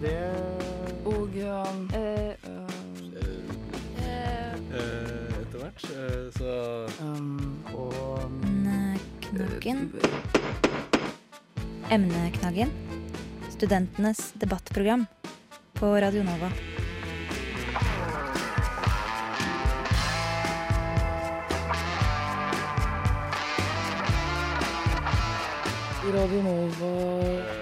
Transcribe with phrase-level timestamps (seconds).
[0.00, 0.18] Det
[1.04, 2.68] Og um, Eh, eh,
[4.68, 5.80] Eh, etter hvert.
[6.36, 9.92] så um, og Emneknaggen.
[11.90, 12.70] Emneknaggen.
[13.50, 15.06] Studentenes debattprogram
[15.74, 16.52] på Radio Nova.
[26.12, 27.57] Radio Nova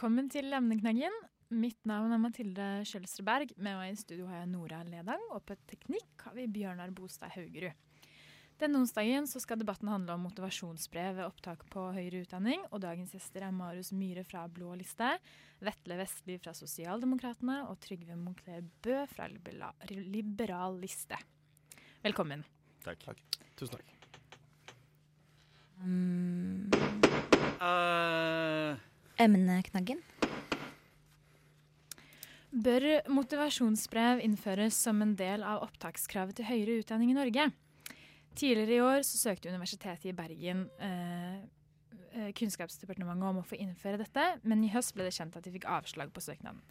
[0.00, 1.12] velkommen til Emneknaggen.
[1.52, 3.50] Mitt navn er Mathilde Kjølstreberg.
[3.60, 7.34] Med meg i studio har jeg Nora Ledang, og på teknikk har vi Bjørnar Bostad
[7.34, 7.76] Haugerud.
[8.56, 12.64] Denne onsdagen så skal debatten handle om motivasjonsbrev ved opptak på høyere utdanning.
[12.72, 15.18] og Dagens gjester er Marius Myhre fra Blå liste,
[15.60, 21.20] Vetle Vestli fra Sosialdemokratene og Trygve Moncler Bø fra Libera- Liberal liste.
[22.02, 22.42] Velkommen.
[22.82, 23.04] takk.
[23.54, 23.84] Tusen takk.
[25.84, 26.70] Mm,
[27.60, 28.76] Eh,
[29.20, 30.00] emneknaggen.
[32.50, 37.50] Bør motivasjonsbrev innføres som en del av opptakskravet til høyere utdanning i Norge?
[38.34, 41.36] Tidligere i år søkte Universitetet i Bergen eh,
[42.14, 45.54] eh, Kunnskapsdepartementet om å få innføre dette, men i høst ble det kjent at de
[45.54, 46.62] fikk avslag på søknaden.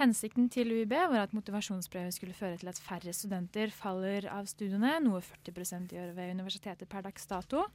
[0.00, 4.94] Hensikten til UiB var at motivasjonsbrevet skulle føre til at færre studenter faller av studiene,
[5.04, 7.66] noe 40% gjør ved universitetet per dags dato.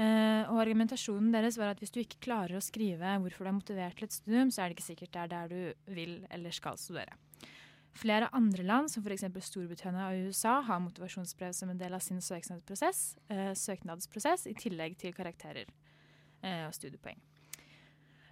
[0.00, 3.56] Eh, og argumentasjonen deres var at hvis du ikke klarer å skrive hvorfor du er
[3.58, 6.54] motivert til et studium, så er det ikke sikkert det er der du vil eller
[6.56, 7.18] skal studere.
[8.00, 9.26] Flere andre land, som f.eks.
[9.44, 13.00] Storbritannia og USA, har motivasjonsbrev som en del av sin søknadsprosess,
[13.32, 17.18] uh, søknadsprosess i tillegg til karakterer uh, og studiepoeng.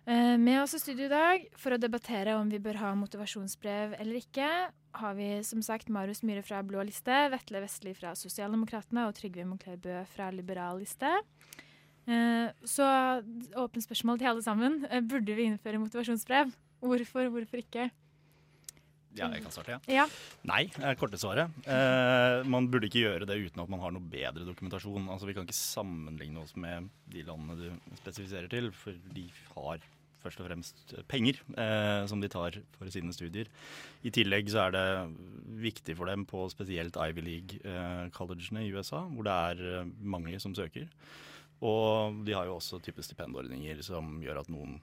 [0.09, 3.93] Eh, med oss i studio i dag for å debattere om vi bør ha motivasjonsbrev
[3.99, 4.47] eller ikke,
[4.99, 9.45] har vi som sagt Marius Myhre fra Blå liste, Vetle Vestli fra Sosialdemokratene og Trygve
[9.45, 11.11] Moncler Bø fra Liberal liste.
[12.09, 12.87] Eh, så
[13.53, 14.81] åpent spørsmål til alle sammen.
[14.89, 16.57] Eh, burde vi innføre motivasjonsbrev?
[16.81, 17.91] Hvorfor, hvorfor ikke?
[19.19, 19.79] ja, jeg kan starte, ja.
[19.93, 20.07] Ja.
[20.49, 21.53] Nei, er korte svaret.
[21.69, 25.09] Eh, man burde ikke gjøre det uten at man har noe bedre dokumentasjon.
[25.11, 29.85] Altså, Vi kan ikke sammenligne oss med de landene du spesifiserer til, for de har
[30.23, 33.51] først og fremst penger eh, som de tar for sine studier.
[34.03, 34.85] I tillegg så er det
[35.63, 40.57] viktig for dem på spesielt Ivy League-collegene i USA, hvor det er eh, mange som
[40.59, 40.89] søker.
[41.65, 44.79] Og de har jo også type stipendordninger som gjør at noen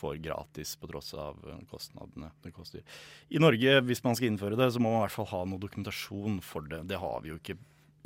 [0.00, 2.84] får gratis på tross av eh, kostnadene det koster.
[3.28, 5.62] I Norge, hvis man skal innføre det, så må man i hvert fall ha noe
[5.62, 6.84] dokumentasjon for det.
[6.90, 7.58] Det har vi jo ikke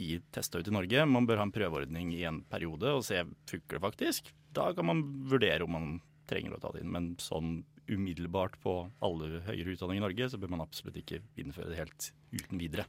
[0.03, 1.05] i testa ut i Norge.
[1.07, 3.21] Man bør ha en prøveordning i en periode og se
[3.51, 4.33] funker det faktisk.
[4.55, 5.95] Da kan man vurdere om man
[6.31, 6.93] trenger å ta det inn.
[6.95, 8.75] Men sånn umiddelbart på
[9.05, 12.87] alle høyere utdanning i Norge, så bør man absolutt ikke innføre det helt uten videre.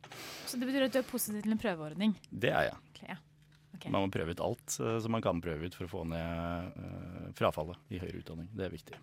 [0.48, 2.16] Så det betyr at du er positiv til en prøveordning?
[2.32, 2.80] Det er jeg.
[2.94, 3.18] Okay, ja.
[3.76, 3.92] okay.
[3.92, 6.80] Man må prøve ut alt eh, som man kan prøve ut for å få ned
[6.86, 8.50] eh, frafallet i høyere utdanning.
[8.56, 9.02] Det er viktig.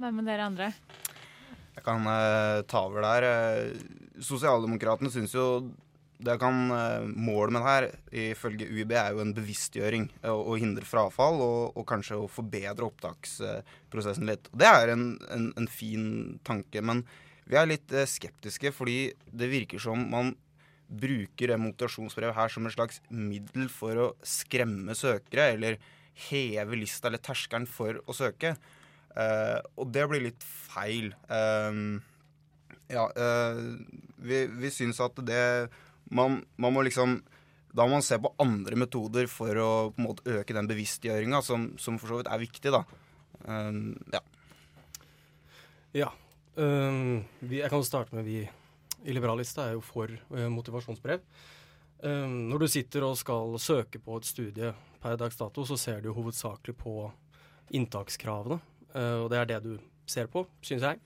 [0.00, 0.72] Hva med dere andre?
[1.74, 3.28] Jeg kan eh, ta over der.
[4.24, 5.48] Sosialdemokratene syns jo
[6.22, 7.86] det kan eh, Målet med det her,
[8.30, 10.06] ifølge UiB, er jo en bevisstgjøring.
[10.22, 14.48] eh, Å hindre frafall og, og kanskje å forbedre opptaksprosessen litt.
[14.52, 16.06] Og Det er en, en, en fin
[16.46, 17.02] tanke, men
[17.50, 20.32] vi er litt eh, skeptiske fordi det virker som man
[20.94, 25.78] bruker motivasjonsbrevet her som et slags middel for å skremme søkere, eller
[26.28, 28.54] heve lista eller terskelen for å søke.
[29.14, 31.08] Uh, og det blir litt feil.
[31.30, 31.98] Uh,
[32.92, 33.58] ja, uh,
[34.22, 35.40] vi, vi syns at det
[36.14, 37.20] man, man må liksom
[37.74, 41.40] Da må man se på andre metoder for å på en måte øke den bevisstgjøringa,
[41.42, 42.84] som, som for så vidt er viktig, da.
[43.50, 44.20] Um, ja.
[45.94, 46.10] Ja.
[46.54, 48.44] um, vi, jeg kan jo starte med vi
[49.04, 51.24] i Liberalista er jo for øh, motivasjonsbrev.
[52.04, 54.70] Um, når du sitter og skal søke på et studie
[55.02, 56.94] per dags dato, så ser du jo hovedsakelig på
[57.74, 58.60] inntakskravene.
[58.94, 59.74] Uh, og det er det du
[60.06, 61.02] ser på, syns jeg.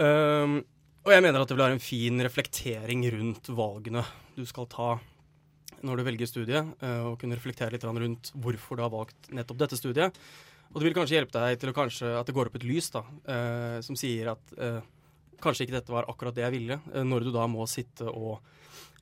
[0.00, 0.60] Øhm,
[1.04, 4.04] og jeg mener at det vil være en fin reflektering rundt valgene
[4.36, 4.90] du skal ta
[5.80, 9.62] når du velger studie, øh, og kunne reflektere litt rundt hvorfor du har valgt nettopp
[9.62, 10.18] dette studiet.
[10.70, 13.00] Og det vil kanskje hjelpe deg til kanskje, at det går opp et lys da,
[13.32, 14.82] eh, som sier at eh,
[15.42, 18.44] kanskje ikke dette var akkurat det jeg ville, eh, når du da må sitte og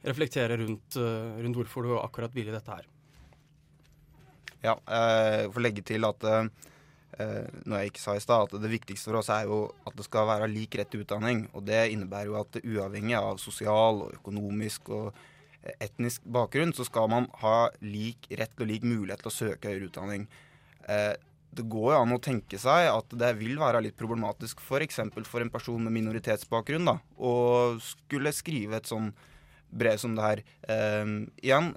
[0.06, 2.86] reflektere rundt, eh, rundt hvorfor du akkurat ville dette her.
[4.62, 6.24] Ja, eh, jeg får legge til at
[7.16, 9.96] eh, noe jeg ikke sa i stad, at det viktigste for oss er jo at
[9.96, 11.46] det skal være lik rett til utdanning.
[11.56, 15.08] Og det innebærer jo at uavhengig av sosial og økonomisk og
[15.62, 19.72] eh, etnisk bakgrunn, så skal man ha lik rett og lik mulighet til å søke
[19.72, 20.28] høyere utdanning.
[20.88, 21.14] Eh,
[21.58, 25.00] det går jo an å tenke seg at det vil være litt problematisk f.eks.
[25.14, 27.32] For, for en person med minoritetsbakgrunn da, å
[27.82, 29.08] skulle skrive et sånn
[29.69, 30.43] brev som det her.
[30.69, 31.72] Eh, igjen,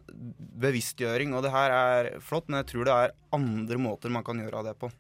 [0.64, 4.40] bevisstgjøring, og det her er flott, men jeg tror det er andre måter man kan
[4.40, 4.92] gjøre det på.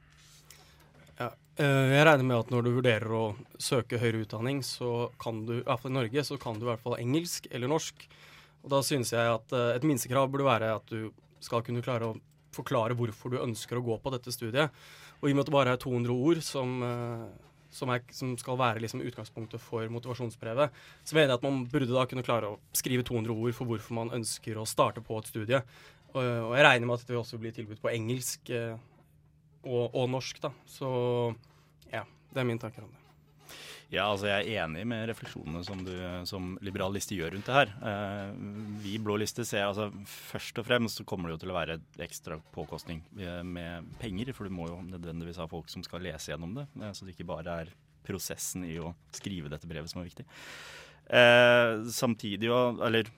[1.62, 3.24] Eh, jeg regner med at når du vurderer å
[3.62, 6.70] søke høyere utdanning, så kan du, i hvert fall i Norge, så kan du i
[6.72, 8.06] hvert fall engelsk eller norsk.
[8.64, 11.12] Og da synes jeg at eh, et minstekrav burde være at du
[11.44, 12.18] skal kunne klare å
[12.56, 14.74] forklare hvorfor du ønsker å gå på dette studiet.
[15.20, 17.28] Og i og med at det bare er 200 ord som, eh,
[17.78, 21.92] som, er, som skal være liksom utgangspunktet for motivasjonsbrevet, så mener jeg at man burde
[21.92, 25.30] da kunne klare å skrive 200 ord for hvorfor man ønsker å starte på et
[25.30, 25.62] studie.
[26.16, 28.50] Og, og jeg regner med at det også blir tilbudt på engelsk
[29.62, 30.50] og, og norsk, da.
[30.68, 30.90] Så
[31.92, 33.02] ja, det er min tanker om det.
[33.92, 35.92] Ja, altså Jeg er enig med refleksjonene som du
[36.28, 37.72] som liberal liste gjør rundt det her.
[37.90, 38.30] Eh,
[38.80, 41.58] vi i Blå liste ser altså først og fremst så kommer det jo til å
[41.58, 44.32] være ekstra påkostning eh, med penger.
[44.38, 46.70] For du må jo nødvendigvis ha folk som skal lese gjennom det.
[46.80, 47.74] Eh, så det ikke bare er
[48.08, 50.26] prosessen i å skrive dette brevet som er viktig.
[51.12, 53.10] Eh, samtidig, og, eller,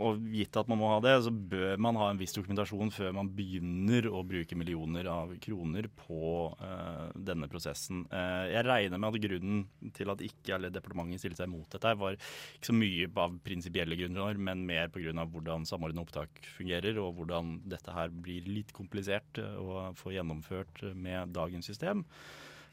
[0.00, 3.10] og gitt at man må ha det, så bør man ha en viss dokumentasjon før
[3.18, 8.06] man begynner å bruke millioner av kroner på eh, denne prosessen.
[8.08, 11.92] Eh, jeg regner med at grunnen til at ikke alle departementet stilte seg mot dette,
[12.00, 15.12] var ikke så mye av prinsipielle grunner, men mer pga.
[15.12, 20.86] hvordan samordna opptak fungerer, og hvordan dette her blir litt komplisert eh, å få gjennomført
[20.96, 22.06] med dagens system.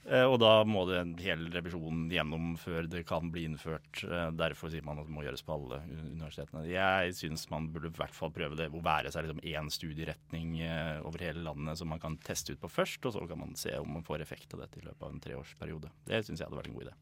[0.08, 4.02] Eh, og da må det en hel revisjon gjennom før det kan bli innført.
[4.06, 6.64] Eh, derfor sier man at det må gjøres på alle universitetene.
[6.70, 10.56] Jeg syns man burde i hvert fall prøve det å være seg liksom én studieretning
[10.64, 13.54] eh, over hele landet som man kan teste ut på først, og så kan man
[13.60, 15.92] se om man får effekt av dette i løpet av en treårsperiode.
[16.08, 16.96] Det syns jeg hadde vært en god idé.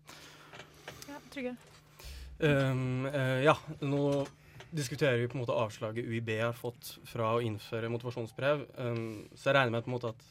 [1.08, 1.56] Ja, Trygge?
[2.38, 4.02] Um, uh, ja, nå
[4.76, 8.68] diskuterer vi på en måte avslaget UiB har fått fra å innføre motivasjonsbrev.
[8.78, 10.28] Um, så jeg regner med på en måte at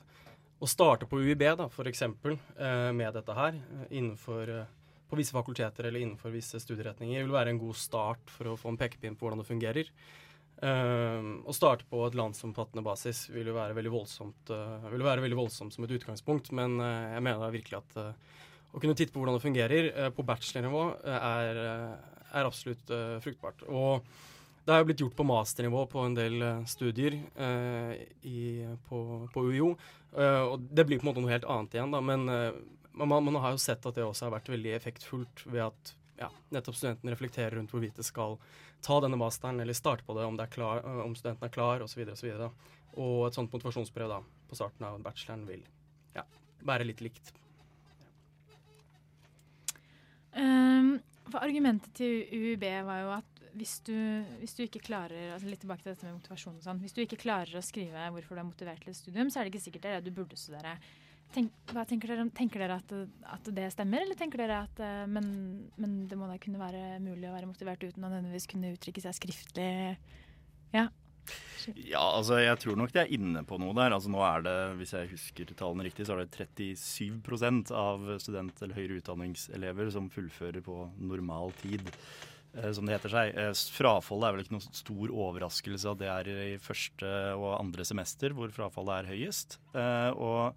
[0.56, 2.02] å starte på UiB, da, f.eks.
[2.02, 4.70] Eh, med dette her, eh, innenfor, eh,
[5.10, 8.72] på visse fakulteter eller innenfor visse studieretninger, vil være en god start for å få
[8.72, 9.90] en pekepinn på hvordan det fungerer.
[10.56, 14.48] Å starte på et landsomfattende basis vil jo være veldig voldsomt,
[14.88, 17.98] vil være veldig voldsomt som et utgangspunkt, men jeg mener virkelig at
[18.72, 21.60] å kunne titte på hvordan det fungerer på bachelornivå er,
[22.32, 22.88] er absolutt
[23.20, 23.66] fruktbart.
[23.68, 24.08] Og
[24.66, 27.14] det er jo blitt gjort på masternivå på en del studier
[28.26, 28.40] i,
[28.88, 28.98] på,
[29.30, 29.68] på UiO.
[30.16, 32.00] Eh, og det blir på en måte noe helt annet igjen, da.
[32.00, 32.58] Men eh,
[32.96, 36.30] man, man, har jo sett at det også har vært veldig effektfullt ved at ja,
[36.54, 38.38] nettopp studentene reflekterer rundt hvorvidt de skal
[38.84, 41.84] ta denne masteren eller starte på det, om, det klar, uh, om studenten er klar
[41.84, 42.00] osv.
[42.06, 45.66] Og, så videre, og, og et sånt motivasjonsbrev da, på starten av bacheloren vil
[46.16, 46.24] ja,
[46.64, 47.34] være litt likt.
[50.36, 50.96] Um,
[51.28, 53.96] for argumentet til UiB var jo at hvis du,
[54.40, 57.02] hvis du, ikke klarer altså litt tilbake til dette med motivasjon og sånn, hvis du
[57.04, 59.66] ikke klarer å skrive hvorfor du er motivert til et studium, så er det ikke
[59.66, 60.76] sikkert det er det du burde studere.
[61.34, 61.50] Tenk,
[61.90, 62.92] tenker dere, tenker dere at,
[63.34, 65.26] at, det stemmer, eller tenker dere at eh, men,
[65.74, 69.02] men, det må da kunne være mulig å være motivert uten å nødvendigvis kunne uttrykke
[69.02, 69.72] seg skriftlig?
[70.76, 70.86] Ja.
[71.74, 73.94] Ja, altså jeg tror nok de er inne på noe der.
[73.96, 78.62] Altså nå er det, hvis jeg husker tallene riktig, så er det 37% av student-
[78.62, 81.90] eller høyere utdanningselever som fullfører på normal tid.
[82.56, 83.32] Eh, som det heter seg.
[83.36, 87.88] Eh, frafallet er vel ikke noen stor overraskelse at det er i første og andre
[87.88, 89.58] semester hvor frafallet er høyest.
[89.76, 90.56] Eh, og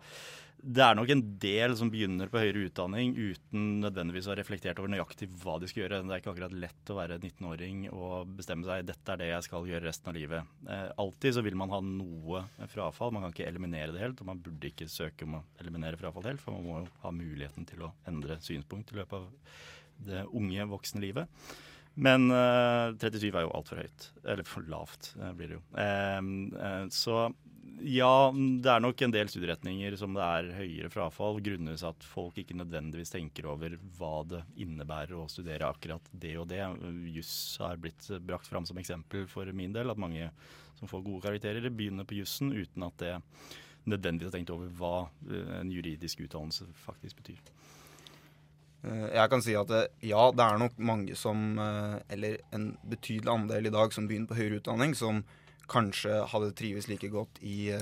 [0.60, 4.80] det er nok en del som begynner på høyere utdanning uten nødvendigvis å ha reflektert
[4.82, 6.02] over nøyaktig hva de skal gjøre.
[6.04, 9.48] Det er ikke akkurat lett å være 19-åring og bestemme seg dette er det jeg
[9.48, 10.52] skal gjøre resten av livet.
[11.00, 12.44] alltid så vil man ha noe
[12.74, 13.16] frafall.
[13.16, 16.28] Man kan ikke eliminere det helt, og man burde ikke søke om å eliminere frafall
[16.28, 19.32] helt, for man må jo ha muligheten til å endre synspunkt i løpet av
[20.12, 21.40] det unge, voksne livet.
[21.96, 24.10] Men uh, 37 er jo altfor høyt.
[24.24, 25.64] Eller for lavt, uh, blir det jo.
[25.76, 27.30] Uh, så
[27.80, 32.36] ja, det er nok en del studieretninger som det er høyere frafall grunnet at folk
[32.42, 36.62] ikke nødvendigvis tenker over hva det innebærer å studere akkurat det og det.
[37.14, 37.32] Juss
[37.62, 39.92] har blitt brakt fram som eksempel for min del.
[39.92, 40.28] At mange
[40.80, 43.16] som får gode karakterer, begynner på jussen uten at det
[43.90, 44.96] nødvendigvis har tenkt over hva
[45.62, 47.40] en juridisk utdannelse faktisk betyr.
[48.88, 52.72] Eh, jeg kan si at eh, ja, det er nok mange som, eh, eller en
[52.88, 55.24] betydelig andel i dag, som begynner på høyere utdanning, som
[55.70, 57.76] kanskje hadde trives like godt i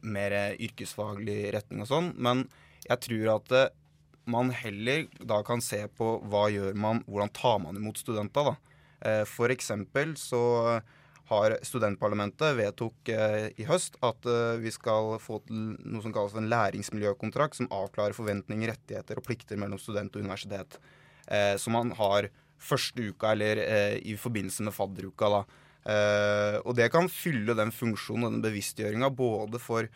[0.00, 2.14] mer yrkesfaglig retning og sånn.
[2.16, 2.46] Men
[2.86, 3.52] jeg tror at
[4.30, 9.26] man heller da kan se på hva gjør man, hvordan tar man imot studenter, da.
[9.28, 10.40] For eksempel så
[11.30, 16.34] har studentparlamentet vedtok eh, i høst at eh, vi skal få til noe som kalles
[16.38, 20.80] en læringsmiljøkontrakt, som avklarer forventninger, rettigheter og plikter mellom student og universitet.
[21.30, 23.62] Eh, som man har første uka, eller
[24.04, 25.30] i forbindelse med fadderuka.
[25.32, 25.38] da.
[26.60, 29.88] Og det kan fylle den funksjonen og den bevisstgjøringa både for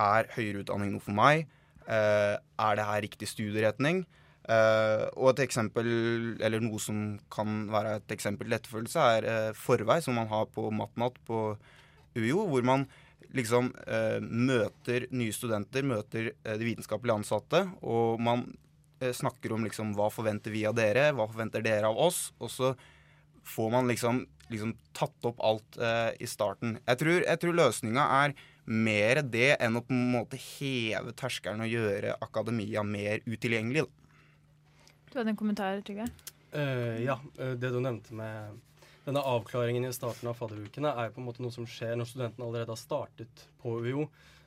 [0.00, 1.44] er høyere utdanning noe for meg?
[1.84, 4.06] Er det her riktig studieretning?
[4.50, 5.86] Eh, og et eksempel,
[6.42, 10.48] eller noe som kan være et eksempel til etterfølgelse, er uh, forvei, som man har
[10.50, 11.52] på Matnat på
[12.16, 12.88] UiO, hvor man
[13.36, 18.48] liksom uh, møter nye studenter, møter de vitenskapelige ansatte, og man
[19.00, 22.74] snakker om liksom hva forventer vi av dere, hva forventer dere av oss, og så
[23.48, 24.18] får man liksom,
[24.52, 25.78] liksom tatt opp alt
[26.20, 26.74] i starten.
[26.84, 28.34] Jeg tror, jeg tror løsninga er
[28.68, 33.86] mer det enn å på en måte heve terskelen og gjøre akademia mer utilgjengelig.
[33.86, 34.00] Da.
[35.10, 36.06] Du hadde en kommentar, Trygve?
[36.54, 38.60] Uh, ja, eh, det du nevnte med
[39.04, 42.06] denne avklaringen i starten av fadderukene, er jo på en måte noe som skjer når
[42.12, 44.04] studentene allerede har startet på UiO.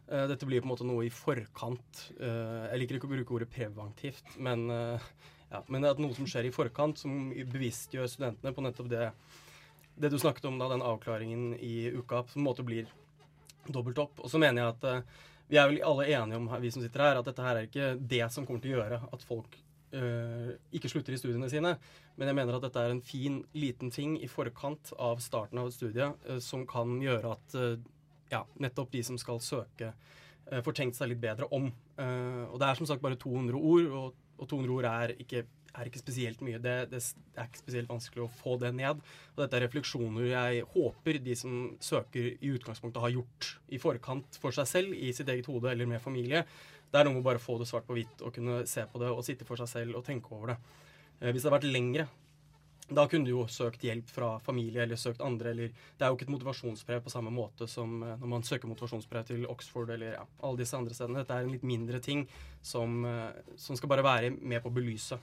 [0.08, 2.06] Uh, dette blir på en måte noe i forkant.
[2.16, 5.10] Uh, jeg liker ikke å bruke ordet preventivt, men, eh,
[5.52, 9.10] ja, men det noe som skjer i forkant, som bevisstgjør studentene på nettopp det,
[10.00, 12.88] det du snakket om, da, den avklaringen i uka, på en måte blir
[13.68, 14.24] dobbelt opp.
[14.24, 17.04] Og så mener jeg at eh, vi er vel alle enige om, vi som sitter
[17.04, 19.60] her, at dette her er ikke det som kommer til å gjøre at folk
[19.96, 21.76] eh, ikke slutter i studiene sine.
[22.18, 25.70] Men jeg mener at dette er en fin, liten ting i forkant av starten av
[25.70, 27.76] et studie øh, som kan gjøre at øh,
[28.34, 29.94] ja, nettopp de som skal søke,
[30.66, 31.70] får tenkt seg litt bedre om.
[31.72, 35.88] Og det er som sagt bare 200 ord, og, og 200 ord er ikke, er
[35.88, 36.60] ikke spesielt mye.
[36.62, 39.00] Det, det er ikke spesielt vanskelig å få det ned.
[39.36, 44.42] Og dette er refleksjoner jeg håper de som søker, i utgangspunktet har gjort i forkant
[44.42, 46.44] for seg selv, i sitt eget hode eller med familie.
[46.94, 49.00] Det er noe med å bare få det svart på hvitt og kunne se på
[49.02, 50.58] det og sitte for seg selv og tenke over det.
[51.24, 52.06] Eh, hvis det hadde vært lengre,
[52.94, 55.56] da kunne du jo søkt hjelp fra familie eller søkt andre.
[55.56, 58.70] eller Det er jo ikke et motivasjonsbrev på samme måte som eh, når man søker
[58.70, 61.24] motivasjonsbrev til Oxford eller ja, alle disse andre stedene.
[61.24, 62.28] Dette er en litt mindre ting
[62.62, 65.18] som, eh, som skal bare være med på å belyse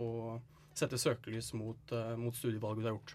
[0.00, 0.40] og
[0.76, 3.14] sette søkelys mot, mot studievalget du har gjort.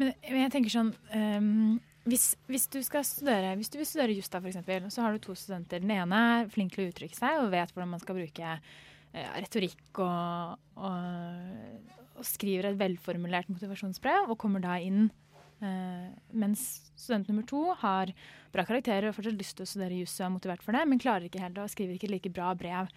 [0.00, 4.30] Men, jeg tenker sånn ehm, hvis, hvis du skal studere Hvis du vil studere juss,
[4.30, 5.82] så har du to studenter.
[5.82, 8.52] Den ene er flink til å uttrykke seg og vet hvordan man skal bruke
[9.12, 15.10] ja, retorikk og, og, og skriver et velformulert motivasjonsbrev, og kommer da inn.
[15.60, 18.14] eh, mens student nummer to har
[18.54, 21.02] bra karakterer og fortsatt lyst til å studere juss og er motivert for det, men
[21.02, 22.88] klarer ikke helt og skriver ikke like bra brev.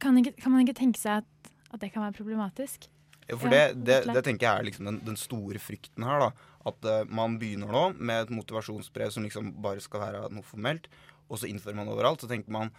[0.00, 2.90] Kan, ikke, kan man ikke tenke seg at, at det kan være problematisk?
[3.24, 6.26] Ja, for det, det, det tenker jeg er liksom den, den store frykten her.
[6.26, 6.50] da.
[6.68, 10.88] At uh, man begynner nå med et motivasjonsbrev som liksom bare skal være noe formelt,
[11.28, 12.24] og så innfører man overalt.
[12.24, 12.72] Så tenker man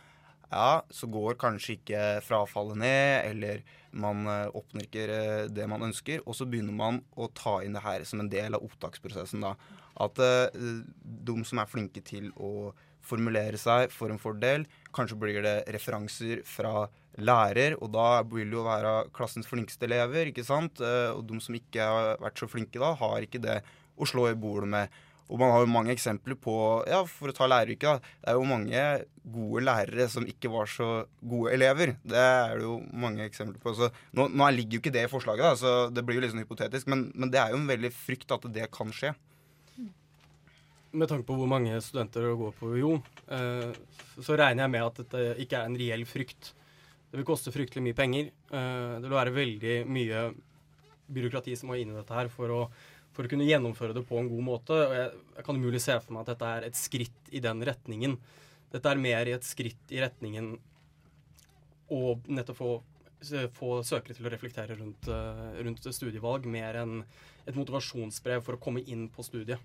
[0.52, 3.64] ja, så går kanskje ikke frafallet ned, eller
[3.98, 6.24] man uh, oppnår ikke uh, det man ønsker.
[6.26, 9.46] Og så begynner man å ta inn det her som en del av opptaksprosessen.
[9.46, 9.56] da.
[9.96, 12.74] At de som er flinke til å
[13.06, 18.58] formulere seg for en fordel, kanskje blir det referanser fra lærer, og da vil det
[18.58, 20.82] jo være klassens flinkeste elever, ikke sant?
[20.84, 23.62] Eh, Og de som ikke har vært så flinke da, har ikke det
[23.96, 25.04] å slå i bordet med.
[25.26, 26.54] Og man har jo mange eksempler på,
[26.86, 28.82] ja, for å ta læreryrket, da, det er jo mange
[29.34, 30.90] gode lærere som ikke var så
[31.26, 31.96] gode elever.
[32.06, 33.74] Det er det jo mange eksempler på.
[33.74, 36.44] Så nå, nå ligger jo ikke det i forslaget, da, så det blir jo sånn
[36.44, 39.16] hypotetisk, men, men det er jo en veldig frykt at det kan skje.
[40.96, 42.92] Med tanke på hvor mange studenter det går på UiO,
[43.36, 43.72] eh,
[44.24, 46.54] så regner jeg med at dette ikke er en reell frykt.
[47.12, 48.30] Det vil koste fryktelig mye penger.
[48.32, 50.22] Eh, det vil være veldig mye
[51.12, 52.62] byråkrati som må inn i dette her for å,
[53.16, 54.80] for å kunne gjennomføre det på en god måte.
[54.80, 57.68] Og jeg, jeg kan umulig se for meg at dette er et skritt i den
[57.68, 58.18] retningen.
[58.72, 60.54] Dette er mer et skritt i retningen
[61.92, 62.74] å nettopp få,
[63.56, 67.02] få søkere til å reflektere rundt, eh, rundt studievalg, mer enn
[67.46, 69.60] et motivasjonsbrev for å komme inn på studiet.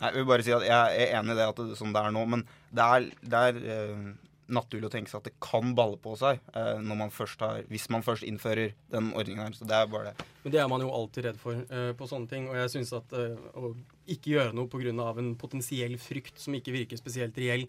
[0.00, 1.94] Nei, jeg vil bare si at jeg er enig i det at det er sånn
[1.94, 4.06] det er nå, men det er, det er uh,
[4.54, 8.04] naturlig å tenke seg at det kan balle på seg uh, man har, hvis man
[8.06, 9.56] først innfører den ordningen her.
[9.56, 10.28] Så det er bare det.
[10.42, 12.50] Men det er man jo alltid redd for uh, på sånne ting.
[12.50, 13.74] Og jeg syns at å
[14.10, 15.12] ikke gjøre noe pga.
[15.14, 17.68] en potensiell frykt som ikke virker spesielt reell,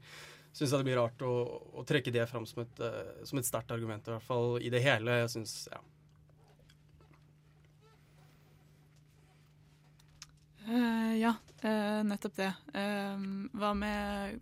[0.55, 1.33] syns jeg det blir rart å,
[1.77, 2.85] å trekke det fram som et,
[3.27, 5.21] som et sterkt argument, i hvert fall i det hele.
[5.21, 5.83] Jeg synes, ja.
[10.67, 12.51] Eh, ja, uh, nettopp det.
[12.73, 14.39] Uh, hva med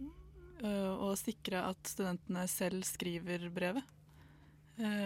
[0.63, 3.89] eh, å sikre at studentene selv skriver brevet?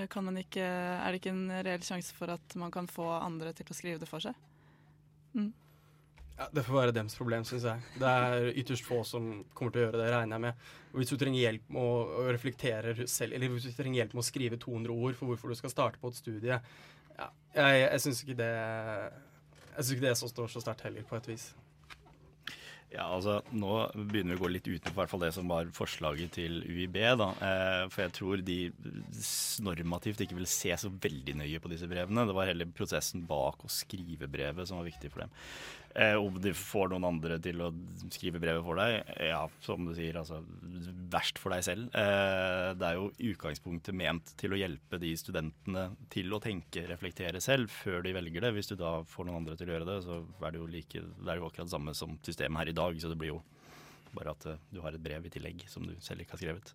[0.08, 3.50] Kan man ikke, er det ikke en reell sjanse for at man kan få andre
[3.52, 4.38] til å skrive det for seg?
[5.36, 7.84] Ja, Det får være dems problem, syns jeg.
[8.00, 10.64] Det er ytterst få som kommer til å gjøre det, regner jeg med.
[10.94, 14.24] Og hvis du trenger hjelp med å reflektere selv, eller hvis du trenger hjelp med
[14.24, 16.62] å skrive 200 ord for hvorfor du skal starte på et studie,
[17.18, 18.54] ja, jeg, jeg syns ikke det
[19.78, 21.56] jeg synes ikke det står så sterkt heller, på et vis.
[22.88, 26.62] Ja, altså Nå begynner vi å gå litt utenfor hvert det som var forslaget til
[26.64, 26.96] UiB.
[27.20, 28.72] da, eh, For jeg tror de
[29.66, 32.26] normativt ikke vil se så veldig nøye på disse brevene.
[32.26, 35.30] Det var heller prosessen bak å skrive brevet som var viktig for dem.
[35.98, 37.72] Eh, om de får noen andre til å
[38.14, 40.44] skrive brevet for deg, ja, som du sier, altså
[41.10, 41.88] verst for deg selv.
[41.98, 47.42] Eh, det er jo utgangspunktet ment til å hjelpe de studentene til å tenke, reflektere
[47.42, 48.54] selv, før de velger det.
[48.54, 51.02] Hvis du da får noen andre til å gjøre det, så er det jo, like,
[51.02, 52.98] det er jo akkurat det samme som systemet her i dag.
[53.02, 53.44] Så det blir jo
[54.16, 56.74] bare at eh, du har et brev i tillegg som du selv ikke har skrevet.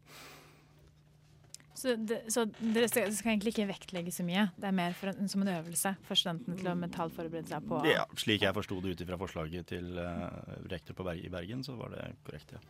[1.73, 4.45] Så, det, så dere skal, skal egentlig ikke vektlegge så mye?
[4.61, 8.05] Det er mer en, som en øvelse for studentene til å mentalforberede seg på Ja,
[8.21, 10.29] Slik jeg forsto det ut ifra forslaget til uh,
[10.71, 12.61] rektor på Berg, i Bergen, så var det korrekt, ja.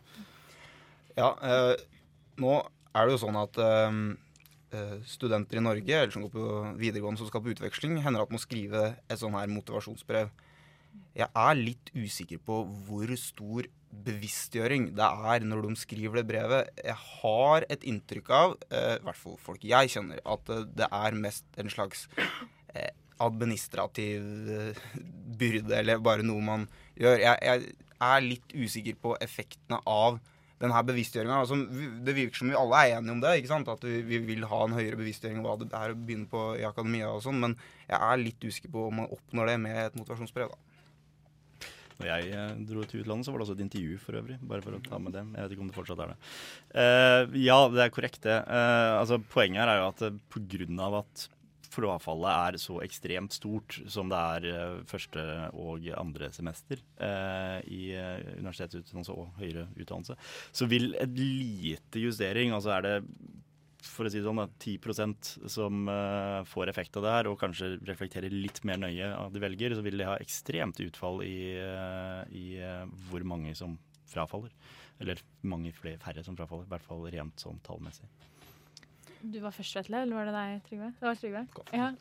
[1.19, 1.75] Ja, uh,
[2.41, 2.55] nå
[2.93, 3.99] er det jo sånn at eh,
[4.77, 6.47] eh, studenter i Norge eller som går på
[6.81, 10.29] videregående som skal på utveksling, hender at må skrive et sånn her motivasjonsbrev.
[11.13, 13.67] Jeg er litt usikker på hvor stor
[14.03, 16.71] bevisstgjøring det er når de skriver det brevet.
[16.81, 20.89] Jeg har et inntrykk av, eh, i hvert fall folk jeg kjenner, at eh, det
[20.89, 22.07] er mest en slags
[22.73, 22.89] eh,
[23.21, 24.25] administrativ
[25.37, 26.67] byrde, eller bare noe man
[26.99, 27.21] gjør.
[27.21, 27.73] Jeg,
[28.03, 30.17] er litt usikker på effektene av
[30.59, 31.37] denne bevisstgjøringa.
[31.45, 31.55] Altså,
[32.03, 33.69] det virker som vi alle er enige om det, ikke sant?
[33.71, 36.49] at vi, vi vil ha en høyere bevisstgjøring om hva det er å begynne på
[36.59, 39.79] i akademia og sånn, men jeg er litt usikker på om man oppnår det med
[39.85, 40.51] et motivasjonsbrev.
[40.51, 40.72] da.
[41.99, 44.39] Når jeg eh, dro til utlandet, så var det også et intervju for øvrig.
[44.49, 45.23] Bare for å ta med det.
[45.23, 46.17] Jeg vet ikke om det fortsatt er det.
[46.73, 48.39] Uh, ja, det er korrekt, det.
[48.47, 50.89] Uh, altså, poenget her er jo at uh, pga.
[51.03, 51.29] at
[51.73, 55.23] frafallet er så ekstremt stort som det er første
[55.57, 56.77] og andre semester
[57.65, 57.87] i
[58.37, 60.13] universitetsutdannelse og høyere utdannelse,
[60.53, 62.93] så vil et lite justering, altså er det
[63.89, 67.73] for å si det sånn, 10% som uh, får effekt av det her, og kanskje
[67.87, 72.23] reflekterer litt mer nøye av de velger, så vil det ha ekstremt utfall i, uh,
[72.31, 73.75] i uh, hvor mange som
[74.09, 74.53] frafaller.
[75.01, 78.07] Eller mange flere, færre som frafaller, i hvert fall rent sånn tallmessig.
[79.23, 80.89] Du var først, Vetle, eller var det deg, Trygve?
[80.99, 81.43] Det var Trygve.
[81.71, 81.91] Ja.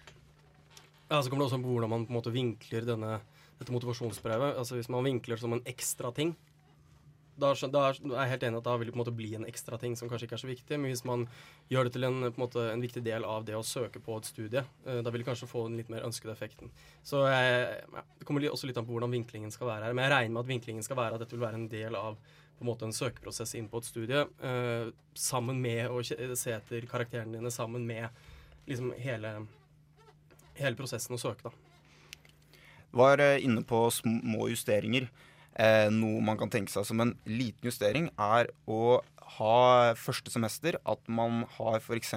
[1.10, 3.16] ja, så kommer det også på hvordan man på en måte vinkler denne,
[3.58, 4.54] dette motivasjonsbrevet.
[4.60, 6.36] Altså Hvis man vinkler det som en ekstra ting,
[7.40, 9.78] da, er jeg helt enig at da vil det på en måte bli en ekstra
[9.80, 10.78] ting som kanskje ikke er så viktig.
[10.78, 11.26] Men hvis man
[11.72, 14.28] gjør det til en, en, måte, en viktig del av det å søke på et
[14.28, 16.72] studie, uh, da vil det kanskje få den litt mer ønskede effekten.
[17.06, 19.96] Så jeg, ja, Det kommer også litt an på hvordan vinklingen skal være her.
[19.96, 22.20] Men jeg regner med at vinklingen skal være at dette vil være en del av
[22.60, 26.84] på en måte en søkeprosess inn på et studie, uh, sammen med å se etter
[26.90, 28.12] karakterene dine, sammen med
[28.68, 29.30] liksom hele,
[30.58, 31.54] hele prosessen å søke, da.
[33.00, 35.08] Var uh, inne på små justeringer.
[35.58, 39.00] Eh, noe man kan tenke seg som en liten justering, er å
[39.38, 42.14] ha første semester at man har f.eks.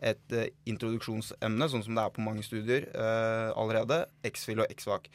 [0.00, 5.10] et eh, introduksjonsemne, sånn som det er på mange studier eh, allerede, X-FIL og X-VAK.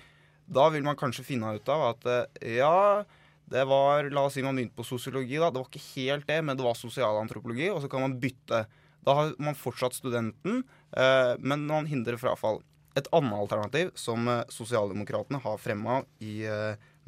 [0.45, 3.03] Da vil man kanskje finne ut av at eh, ja,
[3.51, 5.51] det var La oss si man begynte på sosiologi, da.
[5.51, 8.63] Det var ikke helt det, men det var sosialantropologi, og så kan man bytte.
[9.05, 10.63] Da har man fortsatt studenten,
[10.97, 12.63] eh, men man hindrer frafall.
[12.95, 16.39] Et annet alternativ som eh, sosialdemokratene har fremma i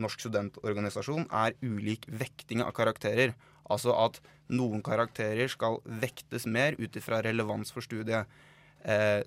[0.01, 3.33] Norsk studentorganisasjon, er ulik vekting av karakterer.
[3.67, 4.19] Altså at
[4.53, 8.29] noen karakterer skal vektes mer ut ifra relevans for studiet.
[8.85, 9.23] Eh,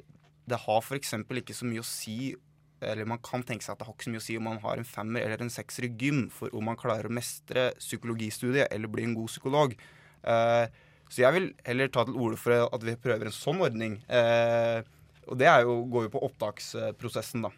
[0.50, 1.14] det har f.eks.
[1.14, 2.34] ikke så mye å si
[2.80, 4.60] eller man kan tenke seg at det har ikke så mye å si om man
[4.62, 8.70] har en femmer eller en sekser i gym for om man klarer å mestre psykologistudiet
[8.72, 9.74] eller bli en god psykolog.
[10.24, 10.78] Eh,
[11.10, 13.98] så jeg vil heller ta til orde for at vi prøver en sånn ordning.
[14.08, 14.80] Eh,
[15.28, 17.52] og det jo, går jo på opptaksprosessen, da.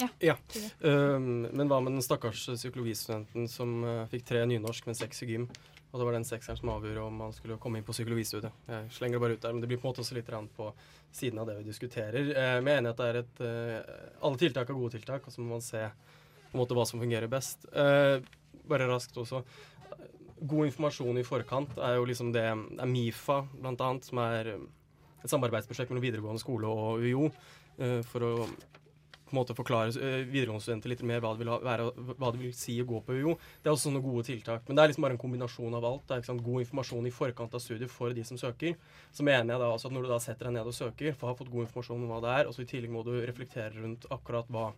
[0.00, 0.08] Ja.
[0.24, 0.36] ja.
[0.80, 5.30] Um, men hva med den stakkars psykologistudenten som uh, fikk tre nynorsk, men seks i
[5.32, 5.46] gym?
[5.90, 8.54] Og det var den sekseren som avgjorde om man skulle komme inn på psykologistudiet.
[8.70, 10.68] Jeg slenger det bare ut der, men det blir på en måte også litt på
[11.10, 12.30] siden av det vi diskuterer.
[12.30, 14.94] Uh, men jeg er enig i at det er et uh, Alle tiltak er gode
[14.94, 17.66] tiltak, og så må man se på en måte hva som fungerer best.
[17.74, 18.22] Uh,
[18.70, 19.42] bare raskt også.
[20.40, 24.54] God informasjon i forkant er jo liksom det, det er MIFA, blant annet, som er
[24.54, 27.28] et samarbeidsprosjekt mellom videregående skole og UiO.
[28.08, 28.30] for å
[29.30, 32.42] på en måte forklare uh, videregående studenter litt mer hva det, vil være, hva det
[32.42, 33.36] vil si å gå på UiO.
[33.62, 34.66] Det er også sånne gode tiltak.
[34.66, 36.04] Men det er liksom bare en kombinasjon av alt.
[36.08, 38.76] Det er sant, God informasjon i forkant av studiet for de som søker.
[39.14, 41.28] Så mener jeg da altså at når du da setter deg ned og søker, for
[41.28, 43.14] å ha fått god informasjon om hva det er, og så i tillegg må du
[43.18, 44.70] reflektere rundt akkurat hva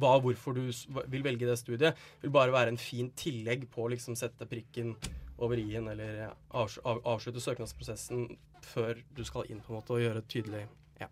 [0.00, 0.62] hva og hvorfor du
[1.10, 4.94] vil velge det studiet, vil bare være en fin tillegg på å liksom sette prikken
[5.40, 8.28] over i-en eller avslutte søknadsprosessen
[8.70, 10.66] før du skal inn på en måte og gjøre et tydelig,
[11.00, 11.08] ja,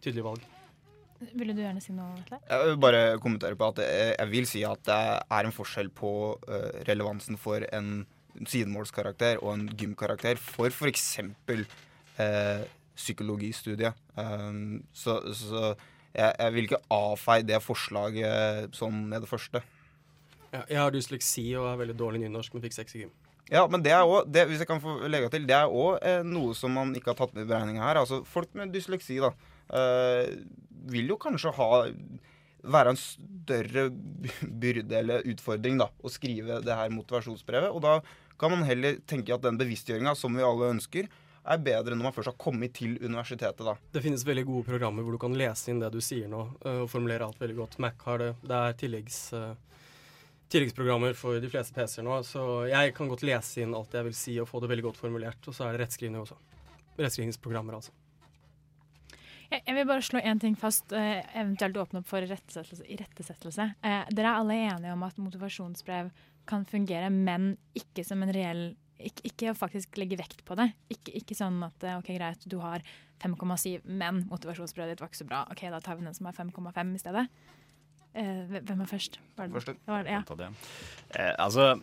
[0.00, 0.50] tydelig valg.
[1.30, 2.40] Ville du gjerne si noe, Vetle?
[2.48, 6.12] Jeg vil bare kommentere på at jeg vil si at det er en forskjell på
[6.48, 8.04] eh, relevansen for en
[8.48, 11.08] sidemålskarakter og en gymkarakter for f.eks.
[12.20, 12.64] Eh,
[12.96, 13.96] psykologistudiet.
[14.16, 15.72] Um, så, så,
[16.12, 19.62] jeg, jeg vil ikke avfeie det forslaget sånn med det første.
[20.52, 23.12] Ja, jeg har dysleksi og er veldig dårlig nynorsk, men fikk seks i gym.
[23.52, 26.04] Ja, men det er også, det, hvis jeg kan få legge til, det er òg
[26.06, 28.02] eh, noe som man ikke har tatt med i beregninga her.
[28.04, 29.51] Altså, folk med dysleksi da, eh,
[30.92, 31.68] vil jo kanskje ha
[32.62, 33.88] være en større
[34.62, 37.74] byrde eller utfordring da, å skrive det her motivasjonsbrevet.
[37.74, 37.98] Og da
[38.40, 41.10] kan man heller tenke at den bevisstgjøringa som vi alle ønsker,
[41.42, 43.64] er bedre når man først har kommet til universitetet.
[43.66, 43.74] da.
[43.92, 46.82] Det finnes veldig gode programmer hvor du kan lese inn det du sier nå, eh,
[46.84, 47.78] og formulere alt veldig godt.
[47.82, 48.30] Mac har det.
[48.46, 49.56] Det er tilleggs, uh,
[50.54, 54.16] tilleggsprogrammer for de fleste PC-er nå, så jeg kan godt lese inn alt jeg vil
[54.18, 55.50] si og få det veldig godt formulert.
[55.50, 56.38] Og så er det rettskrivning også.
[57.00, 57.96] Rettskrivningsprogrammer, altså.
[59.52, 63.66] Jeg vil bare slå én ting fast, uh, eventuelt åpne opp for irettesettelse.
[63.84, 66.12] Uh, dere er alle enige om at motivasjonsbrev
[66.48, 70.68] kan fungere, men ikke som en reell ikke, ikke faktisk legge vekt på det.
[70.92, 72.84] Ikke, ikke, sånn at ok, greit, du har
[73.22, 75.40] 5,7, men motivasjonsbrevet ditt var ikke så bra.
[75.50, 77.24] Ok, da tar vi den som er 5,5 i stedet.
[78.12, 79.18] Eh, hvem er først?
[79.36, 79.74] Var det, Første.
[79.86, 80.48] var det, ja.
[81.16, 81.80] Eh, altså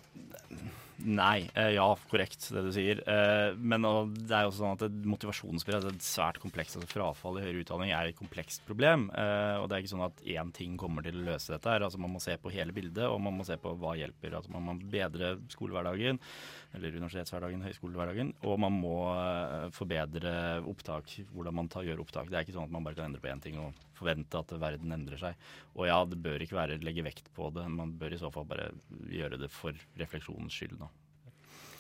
[0.99, 1.47] Nei.
[1.55, 2.99] Eh, ja, korrekt det du sier.
[3.07, 3.85] Eh, men
[4.27, 7.63] det er jo sånn at motivasjonen motivasjonsbrev er et svært komplekst altså, Frafall i høyere
[7.63, 9.07] utdanning er et komplekst problem.
[9.15, 11.71] Eh, og det er ikke sånn at én ting kommer til å løse dette.
[11.71, 14.35] her, altså Man må se på hele bildet, og man må se på hva hjelper.
[14.35, 16.19] altså Man må bedre skolehverdagen,
[16.75, 18.33] eller universitetshverdagen, høyskolehverdagen.
[18.43, 18.97] Og man må
[19.75, 20.33] forbedre
[20.67, 22.29] opptak, hvordan man tar, gjør opptak.
[22.29, 24.53] Det er ikke sånn at man bare kan endre på én ting og forvente at
[24.59, 25.49] verden endrer seg.
[25.75, 27.65] Og ja, det bør ikke være legge vekt på det.
[27.71, 28.71] Man bør i så fall bare
[29.11, 30.79] gjøre det for refleksjonens skyld.
[30.79, 30.88] da.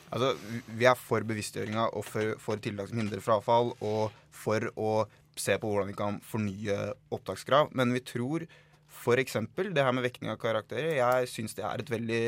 [0.09, 0.33] Altså,
[0.65, 4.93] Vi er for bevisstgjøringa og for, for tiltak som hindrer frafall, og for å
[5.39, 6.79] se på hvordan vi kan fornye
[7.15, 7.71] opptakskrav.
[7.77, 8.45] Men vi tror
[8.89, 9.37] f.eks.
[9.55, 12.23] det her med vekting av karakterer Jeg syns det er et veldig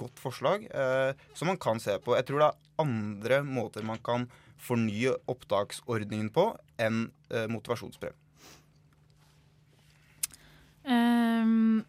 [0.00, 2.16] godt forslag eh, som man kan se på.
[2.16, 6.48] Jeg tror det er andre måter man kan fornye opptaksordningen på
[6.80, 8.16] enn eh, motivasjonsbrev.
[10.86, 11.82] Um,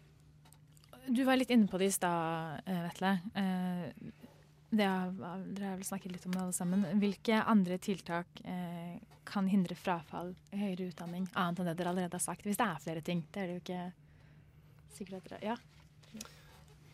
[1.08, 3.12] du var litt inne på det i stad, eh, Vetle.
[3.38, 4.27] Eh,
[4.70, 5.12] det har,
[5.46, 6.84] dere har vel snakket litt om det alle sammen.
[7.00, 12.18] Hvilke andre tiltak eh, kan hindre frafall i høyere utdanning, annet enn det dere allerede
[12.18, 12.44] har sagt?
[12.44, 13.24] Hvis det er flere ting.
[13.32, 13.86] Det er det jo ikke
[14.98, 15.58] sikkert at dere Ja.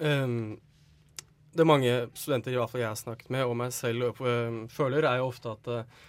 [0.03, 0.57] Um,
[1.55, 5.07] det mange studenter i hvert fall jeg har snakket med, og meg selv uh, føler,
[5.07, 6.01] er jo ofte at uh,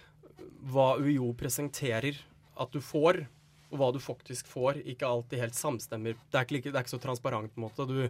[0.70, 2.18] hva UiO presenterer
[2.58, 3.22] at du får,
[3.70, 6.18] og hva du faktisk får, ikke alltid helt samstemmer.
[6.30, 7.54] Det er ikke, det er ikke så transparent.
[7.54, 7.86] på en måte.
[7.86, 8.08] Du,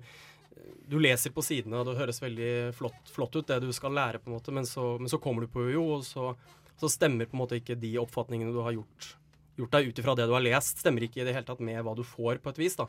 [0.87, 4.21] du leser på sidene, og det høres veldig flott, flott, ut, det du skal lære,
[4.23, 6.33] på en måte, men så, men så kommer du på UiO, og så,
[6.79, 9.11] så, stemmer på en måte ikke de oppfatningene du har gjort,
[9.59, 11.83] gjort deg ut ifra det du har lest, stemmer ikke i det hele tatt med
[11.83, 12.79] hva du får, på et vis.
[12.79, 12.89] da.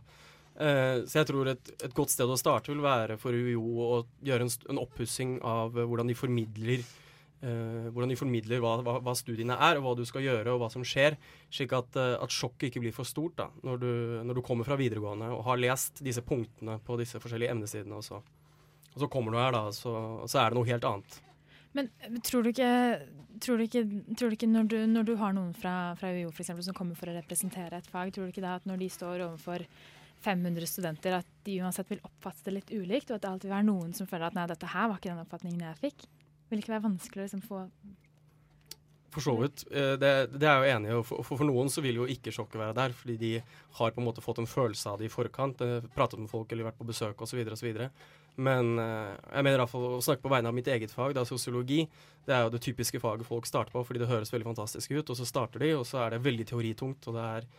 [0.58, 4.00] Uh, så jeg tror et, et, godt sted å starte vil være for UiO å
[4.26, 6.86] gjøre en, en oppussing av uh, hvordan de formidler
[7.44, 10.64] uh, hvordan de formidler hva, hva, hva, studiene er, og hva du skal gjøre, og
[10.64, 11.18] hva som skjer.
[11.54, 13.92] Slik at, at sjokket ikke blir for stort da, når du,
[14.30, 18.00] når du, kommer fra videregående og har lest disse punktene på disse forskjellige emnesidene.
[18.00, 18.22] Og så,
[18.94, 19.94] og så kommer du her, da, så,
[20.26, 21.22] så er det noe helt annet.
[21.78, 21.90] Men
[22.26, 22.72] tror du ikke,
[23.44, 23.84] tror du ikke,
[24.18, 26.76] tror du ikke når, du, når, du, har noen fra, fra UiO for eksempel, som
[26.78, 29.66] kommer for å representere et fag, tror du ikke da at når de står overfor
[30.26, 33.58] 500 studenter, at de uansett vil oppfatte det litt ulikt, og at det alltid vil
[33.60, 36.08] være noen som føler at nei, dette her var ikke den oppfatningen jeg fikk?
[36.48, 37.64] Vil det ikke være vanskelig å liksom få
[39.14, 39.64] For så vidt.
[39.72, 41.00] Det, det, er jeg jo enig i.
[41.10, 43.32] For, for, noen så vil jo ikke sjokket være der, fordi de
[43.80, 45.64] har på en måte fått en følelse av det i forkant.
[45.96, 47.42] Pratet med folk eller vært på besøk osv.
[47.56, 47.72] osv.
[48.38, 51.80] Men jeg mener iallfall å snakke på vegne av mitt eget fag, det er sosiologi.
[52.28, 55.10] Det er jo det typiske faget folk starter på fordi det høres veldig fantastisk ut.
[55.10, 57.10] Og så starter de, og så er det veldig teoritungt.
[57.10, 57.50] og det er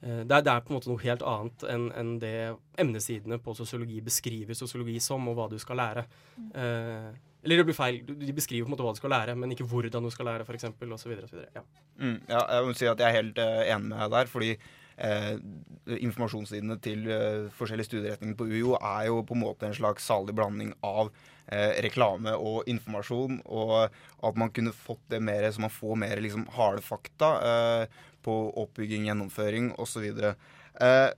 [0.00, 2.34] det er, det er, på en måte noe helt annet enn, enn det
[2.80, 6.04] emnesidene på sosiologi beskriver sosiologi som, og hva du skal lære.
[6.38, 6.46] Mm.
[6.62, 7.08] Eh,
[7.42, 8.02] eller det blir feil.
[8.04, 10.44] De beskriver på en måte hva du skal lære, men ikke hvordan du skal lære,
[10.44, 10.68] f.eks.
[10.68, 11.16] osv.
[11.56, 11.64] Ja.
[11.96, 14.52] Mm, ja, jeg må si at jeg er helt uh, enig med deg der, fordi
[15.00, 15.34] eh,
[16.00, 20.34] informasjonssidene til eh, forskjellige studieretninger på UiO er jo på en måte en slags salig
[20.36, 21.10] blanding av
[21.48, 23.74] eh, reklame og informasjon, og
[24.28, 28.36] at man kunne fått det mer så man får mer liksom, harde fakta eh, på
[28.62, 30.10] oppbygging, gjennomføring osv.
[30.10, 31.08] Eh,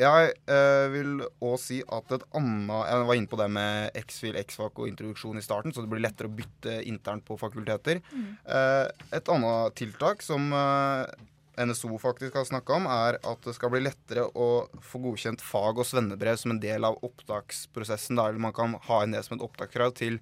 [0.00, 4.38] jeg eh, vil òg si at et annet Jeg var inne på det med X-FIL,
[4.40, 8.00] X-FAC og introduksjon i starten, så det blir lettere å bytte internt på fakulteter.
[8.10, 8.32] Mm.
[8.42, 11.14] Eh, et annet tiltak som eh,
[11.62, 15.78] NSO faktisk har snakka om, er at det skal bli lettere å få godkjent fag-
[15.78, 18.18] og svennebrev som en del av opptaksprosessen.
[18.18, 20.18] Der man kan ha inn det som et opptakskrav til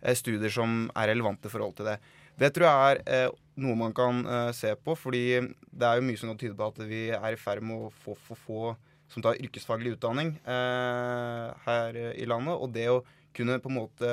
[0.00, 2.00] eh, studier som er relevante i forhold til det.
[2.42, 5.26] Det tror jeg er eh, noe man kan eh, se på, fordi
[5.70, 7.92] det er jo mye som kan tyde på at vi er i ferd med å
[8.02, 8.72] få for få
[9.12, 12.56] som tar yrkesfaglig utdanning eh, her i landet.
[12.56, 13.02] Og det å
[13.36, 14.12] kunne på en måte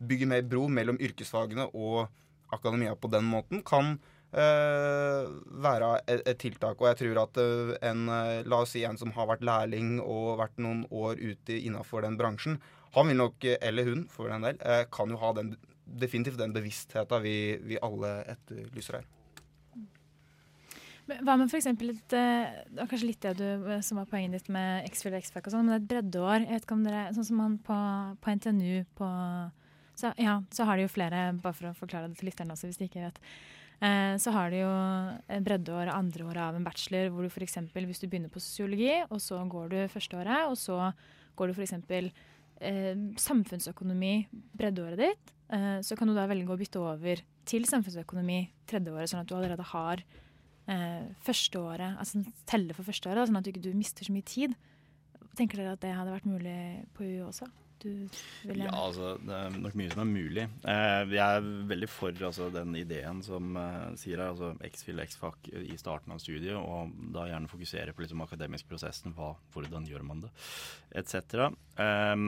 [0.00, 2.08] bygge mer bro mellom yrkesfagene og
[2.54, 3.94] akademia på den måten kan
[4.32, 5.28] eh,
[5.64, 6.80] være et, tiltak.
[6.80, 9.98] Og jeg tror at eh, en eh, La oss si en som har vært lærling
[10.02, 12.60] og vært noen år ute innafor den bransjen,
[12.96, 16.40] han vil nok, eh, eller hun for den del, eh, kan jo ha den, definitivt
[16.40, 19.08] den bevisstheten vi, vi alle etterlyser her.
[21.10, 24.32] Hva med eksempel et, eh, Det var kanskje litt det du, eh, som var poenget
[24.38, 26.46] ditt med X-Fill og X-Fac og sånn, men et breddeår.
[26.46, 27.78] Jeg vet ikke om dere, Sånn som man på,
[28.20, 29.08] på NTNU på
[30.00, 32.70] så, ja, så har de jo flere, bare for å forklare det til lytterne også,
[32.70, 33.18] hvis de ikke vet.
[33.84, 34.72] Eh, så har de jo
[35.44, 37.58] breddeår og andreåret av en bachelor, hvor du f.eks.
[37.74, 40.92] hvis du begynner på sosiologi, og så går du førsteåret, og så
[41.36, 41.76] går du f.eks.
[42.60, 44.14] Eh, samfunnsøkonomi
[44.56, 49.24] breddeåret ditt, eh, så kan du da velge å bytte over til samfunnsøkonomi tredjeåret, sånn
[49.24, 50.04] at du allerede har
[50.72, 54.54] eh, førsteåret, altså telle for førsteåret, sånn at du ikke mister så mye tid.
[55.38, 56.60] Tenker dere at det hadde vært mulig
[56.96, 57.50] på UiO også?
[57.80, 60.42] Ja, altså, det er nok mye som er mulig.
[60.68, 65.48] Eh, jeg er veldig for altså, den ideen som eh, sier her, altså X-fil, X-Fac
[65.48, 70.04] i starten av studiet, og da gjerne fokusere på liksom, akademisk prosessen, hva, hvordan gjør
[70.10, 70.32] man det,
[71.00, 71.48] etc.
[71.80, 72.26] Eh,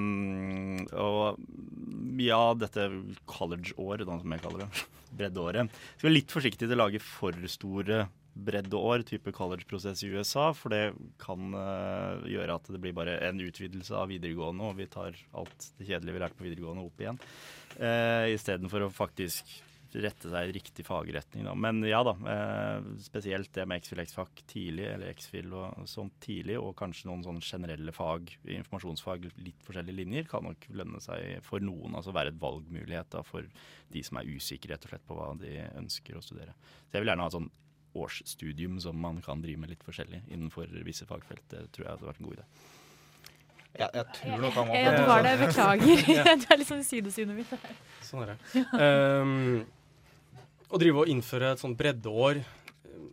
[1.02, 2.88] og ja, dette
[3.28, 4.88] college-året, som jeg kaller det,
[5.20, 10.50] breddeåret, skal være litt forsiktig til å lage for store breddeår, type college-prosess i USA,
[10.56, 14.88] for det kan uh, gjøre at det blir bare en utvidelse av videregående, og vi
[14.92, 17.20] tar alt det kjedelige vi lærte på videregående opp igjen,
[17.78, 19.52] uh, istedenfor å faktisk
[20.00, 21.44] rette seg i riktig fagretning.
[21.44, 21.54] Da.
[21.58, 26.56] Men ja da, eh, spesielt det med X-fil X-Fac tidlig, eller X-fil og sånt tidlig,
[26.60, 31.64] og kanskje noen sånne generelle fag, informasjonsfag, litt forskjellige linjer, kan nok lønne seg for
[31.64, 31.96] noen.
[31.98, 33.44] Altså være et valgmulighet da, for
[33.92, 36.56] de som er usikre rett og slett på hva de ønsker å studere.
[36.88, 37.52] Så jeg vil gjerne ha et sånn
[37.94, 41.44] årsstudium som man kan drive med litt forskjellig innenfor visse fagfelt.
[41.50, 42.46] Det tror jeg hadde vært en god idé.
[43.72, 45.37] Jeg, jeg tror nok han Ja, du var det.
[45.40, 46.02] Beklager.
[46.42, 47.52] det er liksom sidesynet mitt.
[48.05, 48.64] Sånn er det.
[48.76, 49.62] Um,
[50.72, 53.07] å drive og innføre et sånt breddeår ehm,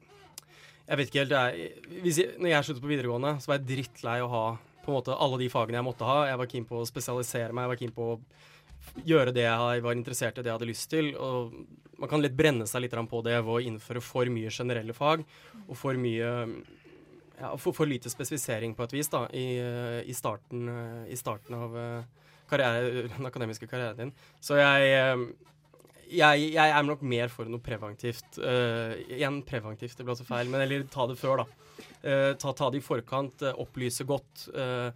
[0.88, 1.34] Jeg vet ikke helt.
[1.34, 4.46] Det er, hvis jeg, når jeg sluttet på videregående, så var jeg drittlei å ha
[4.84, 6.22] på en måte alle de fagene jeg måtte ha.
[6.30, 7.68] Jeg var keen på å spesialisere meg.
[7.68, 8.20] Jeg var keen på å
[9.06, 11.12] gjøre det jeg var interessert i, det jeg hadde lyst til.
[11.18, 11.54] Og
[12.00, 15.26] man kan lett brenne seg litt på det ved å innføre for mye generelle fag
[15.68, 16.30] og for mye
[17.40, 19.60] ja, for, for lite spesifisering på et vis da, i,
[20.04, 20.66] i, starten,
[21.08, 24.12] i starten av eh, karriere, den akademiske karrieren din.
[24.44, 25.24] Så jeg, eh,
[26.10, 28.42] jeg, jeg er nok mer for noe preventivt.
[28.42, 31.86] Uh, igjen preventivt, det ble også feil, men eller ta det før, da.
[32.02, 34.48] Eh, ta, ta det i forkant, eh, opplyse godt.
[34.56, 34.92] eh,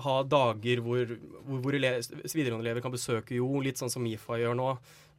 [0.00, 1.10] ha dager hvor,
[1.44, 4.68] hvor, hvor videregående-elever kan besøke jo, litt sånn som MIFA gjør nå.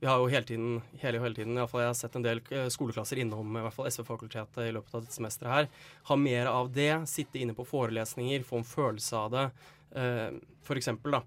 [0.01, 2.39] Vi har jo hele tiden, hele, hele tiden i fall jeg har sett en del
[2.73, 5.67] skoleklasser innom i hvert fall SV-fakultetet i løpet av dette semesteret her.
[6.09, 6.89] Ha mer av det.
[7.11, 9.45] Sitte inne på forelesninger, få en følelse av det.
[10.65, 11.21] For eksempel, da.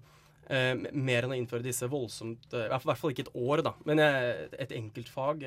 [0.45, 3.71] Eh, mer enn å innføre disse voldsomt I hvert fall ikke et år, da.
[3.87, 5.41] Men eh, et enkeltfag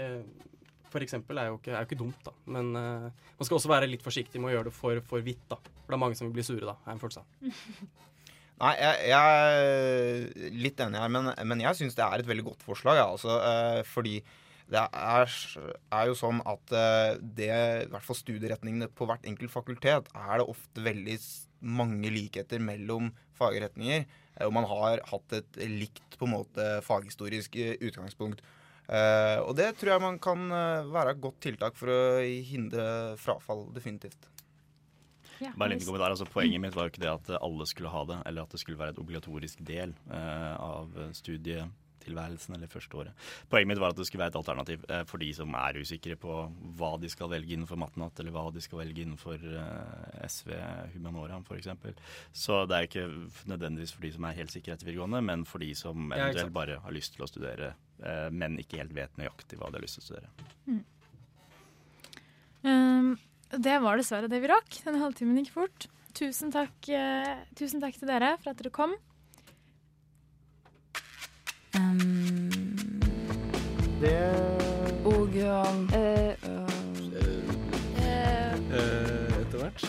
[1.05, 2.35] eksempel er jo ikke, er jo ikke dumt, da.
[2.57, 5.45] Men uh, man skal også være litt forsiktig med å gjøre det for, for vidt,
[5.51, 5.61] da.
[5.61, 7.25] For det er mange som vil bli sure, da, jeg en følelse.
[8.59, 8.73] Nei,
[9.07, 12.99] jeg, er litt enig her, men, men jeg syns det er et veldig godt forslag.
[12.99, 14.19] Ja, altså, uh, fordi
[14.69, 15.35] det er,
[15.97, 20.33] er jo sånn at eh, det, i hvert fall studieretningene på hvert enkelt fakultet, er
[20.41, 21.15] det ofte veldig
[21.65, 24.05] mange likheter mellom fagretninger.
[24.45, 28.45] Og man har hatt et likt på en måte faghistorisk utgangspunkt.
[28.89, 33.17] Eh, og det tror jeg man kan eh, være et godt tiltak for å hindre
[33.21, 34.31] frafall, definitivt.
[35.39, 36.11] Ja, Bare en liten kommentar.
[36.11, 38.63] Altså, poenget mitt var jo ikke det at alle skulle ha det, eller at det
[38.63, 43.29] skulle være et obligatorisk del eh, av studietilværelsen eller førsteåret.
[43.53, 46.17] Poenget mitt var at det skulle være et alternativ eh, for de som er usikre
[46.19, 46.41] på
[46.81, 50.57] hva de skal velge innenfor mattenatt, eller hva de skal velge innenfor eh, SV
[50.97, 51.71] Humanora f.eks.
[52.33, 53.07] Så det er ikke
[53.53, 56.81] nødvendigvis for de som er helt sikre etter videregående, men for de som eventuelt bare
[56.83, 57.77] har lyst til å studere,
[58.31, 60.31] men ikke helt vet nøyaktig hva de har lyst til å studere.
[62.63, 63.15] Um,
[63.51, 64.81] det var dessverre det vi rakk.
[64.85, 65.89] Denne halvtimen gikk fort.
[66.19, 68.97] Tusen takk, uh, tusen takk til dere for at dere kom.
[71.79, 72.51] Um,
[75.09, 76.35] Og eh,
[79.39, 79.85] Etter hvert,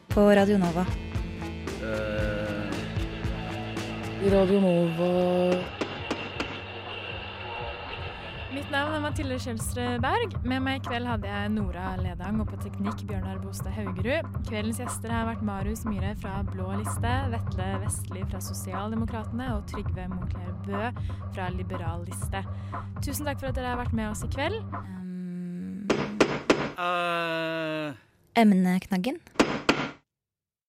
[0.08, 0.86] på Radio Nova.
[4.32, 5.10] Radio Nova
[8.54, 10.34] Mitt navn er Mathilde Kjelsrud Berg.
[10.42, 14.42] Med meg i kveld hadde jeg Nora Ledang og på teknikk Bjørnar Bostad Haugerud.
[14.50, 20.10] Kveldens gjester har vært Marius Myhre fra Blå liste, Vetle Vestli fra Sosialdemokratene og Trygve
[20.16, 20.90] Moncler Bø
[21.38, 22.42] fra Liberal liste.
[23.06, 24.64] Tusen takk for at dere har vært med oss i kveld.
[26.78, 27.94] Um,
[28.34, 29.20] Emneknaggen.